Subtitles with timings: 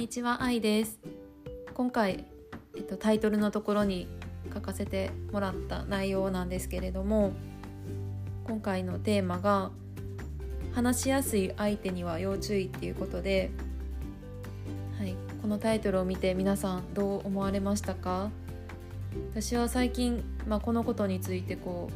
[0.00, 0.98] にちは、愛です。
[1.74, 2.24] 今回、
[2.74, 4.08] えっと、タイトルのところに
[4.52, 7.34] 書かせてもらった内容なんですけれども
[8.44, 9.70] 今回のテーマが
[10.72, 13.50] 「話しやすい相手には要注意」っていうことで、
[14.98, 18.30] はい、このタイトルを見て皆さんどう思われましたか？
[19.34, 21.90] 私は最近、まあ、このことについてこ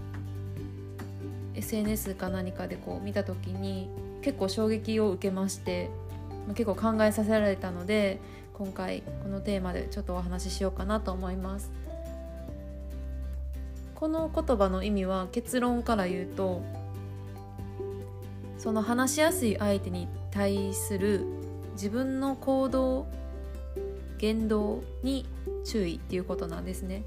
[1.54, 3.88] う SNS か何かでこう見た時に
[4.20, 5.88] 結構衝撃を受けまして
[6.48, 8.20] 結構考えさせられたので
[8.52, 11.72] 今回このテーマでちょっとお話ししようかなと思います。
[13.94, 16.62] この言葉の意味は結論から言うと
[18.58, 21.24] その話しやすい相手に対する
[21.72, 23.06] 自分の行動
[24.18, 25.26] 言動に
[25.64, 27.02] 注意っていうことなんですね。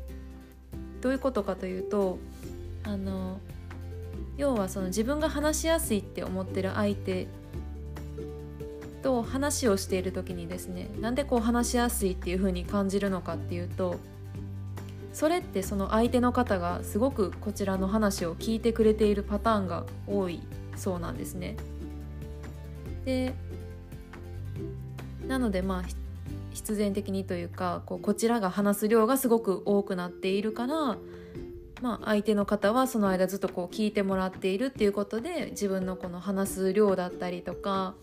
[1.01, 2.17] どういうことかというと
[2.83, 3.39] あの
[4.37, 7.27] 要はその自分が話しやすいって思ってる相手
[9.07, 13.95] と話をしている時にですねなんでこう話しやすいっていう風に感じるのかっていうと
[15.13, 20.41] それってその相手の方がすごくこちらの話を聞いてくれているパターンが多い
[20.75, 21.55] そうなんですね。
[23.05, 23.33] で
[25.25, 25.83] なのでまあ
[26.51, 30.97] 必然的にというかこうこちらが話す量がすごく多くなっているから
[31.79, 37.93] まあ、相手の方はその間ずっとこう聞いてもらっているっていうことで自分のこの話す量だったりとか、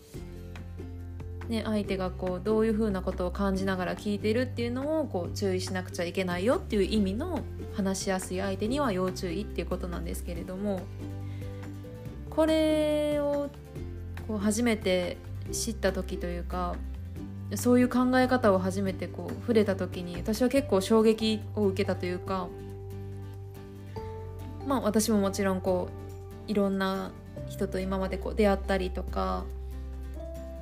[1.49, 7.41] ね、相手がこうどういうふうなことを感じながら聞いてるっていうのをこう注意しなくちゃいけないよっていう意味の
[7.75, 10.81] 話しやすい相手には要注意っていうことなんですけれども
[12.31, 13.49] これを
[14.27, 15.17] こう初めて
[15.51, 16.75] 知った時というか
[17.53, 22.47] そういう考え方を初めてこう触れた時に私は結構衝撃を受けたというか。
[24.65, 25.89] まあ私ももちろんこ
[26.47, 27.11] ういろんな
[27.47, 29.45] 人と今までこう出会ったりとか、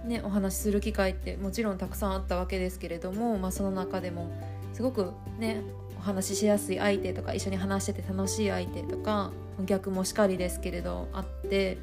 [0.03, 4.29] ね、お話しする機会ってもちろんたくさんあったわけですけれども、まあ、その中でも
[4.73, 5.61] すごくね
[5.97, 9.31] お話ししやすい相手とか一緒に話してて楽しい相手とか
[9.65, 11.77] 逆もしかりですけれどあって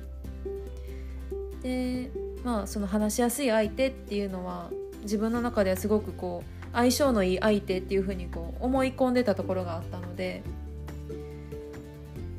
[1.63, 2.11] で
[2.45, 4.71] まあその話しやすい相手っていうのは
[5.03, 10.43] 自分の中ではすごくこう相性のいい相手っていうふうにこう思い込んでたところがあったので。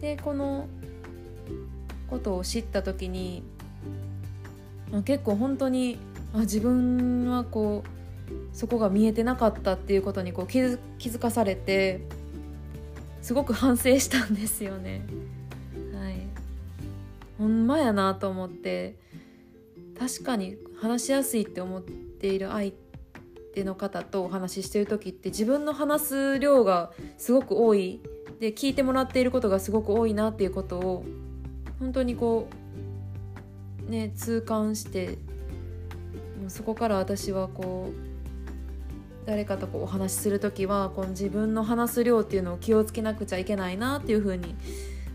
[0.02, 0.68] でこの
[2.10, 3.44] ことを知った時に
[5.04, 5.98] 結構本当に
[6.34, 8.02] あ自分はこう
[8.54, 12.02] そこが見えてなかったっていうことにこう気づ気づかされて
[13.22, 15.06] すごく反省したんですよね。
[15.94, 16.16] はい、
[17.38, 18.96] ほんまやなと思って
[19.98, 22.74] 確かに話しやすいって思っている相
[23.54, 28.02] 手の方とお話ししてる時って自分の話す量がすごく多い。
[28.40, 31.06] で聞いてもらっていることがすごく多いなっていうことを
[31.80, 32.56] 本当にこう
[33.92, 35.20] ね痛感して
[36.40, 44.56] もうそこから私はこう誰かとこうお話しする時はこの自分の話す量っていうのを気をつけなくちゃいけないなっていうふうに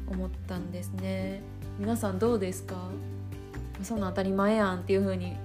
[0.07, 1.43] 思ったんですね。
[1.81, 2.77] 皆さんどうですか？
[3.83, 5.37] そんな当たり前やんっていうふうに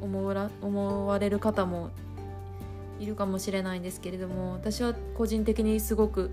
[0.00, 1.90] 思わ思われる方も
[2.98, 6.30] いるかもしれないんですけれども私は個人的にすごく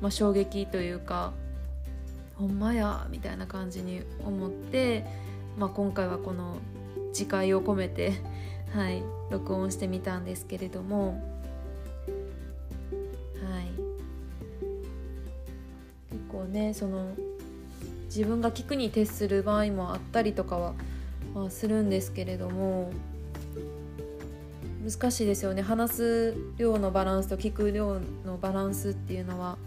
[0.00, 1.32] まあ、衝撃というか
[2.36, 5.04] ほんまやみたいな感じに思って、
[5.58, 6.58] まあ、今回はこの
[7.08, 8.12] 自戒を込めて、
[8.70, 11.20] はい、録音してみたんですけれども、
[12.08, 13.66] はい、
[16.10, 17.12] 結構ねその
[18.04, 20.74] 自分が聞くに徹する場合もあったりとかは、
[21.34, 22.90] まあ、するんですけれども
[24.88, 25.62] 難しいですよね。
[25.62, 29.58] 話す量のバランスと聞く量のバランスっていうのは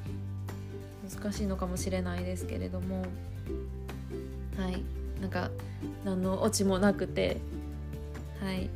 [1.14, 3.04] 難しいのかもしれないですけれども
[4.58, 5.01] はい。
[5.22, 5.52] なんか
[6.04, 7.38] 何のオチもなくて
[8.42, 8.70] はい。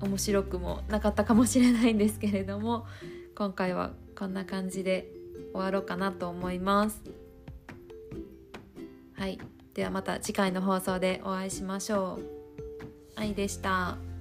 [0.00, 2.86] 面白くもなかったかもしれないんですけれども
[3.34, 5.10] 今回はこんな感じで
[5.52, 7.02] 終わろうかなと思います。
[9.14, 9.38] はい。
[9.74, 12.36] ではまた次回の放送でお会いしましょう。
[13.16, 14.15] 愛でした。